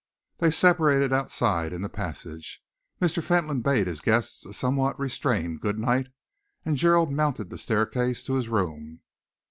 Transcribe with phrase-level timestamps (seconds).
[0.39, 2.63] They separated outside in the passage.
[2.99, 3.21] Mr.
[3.21, 6.07] Fentolin bade his guest a somewhat restrained good night,
[6.65, 9.01] and Gerald mounted the staircase to his room.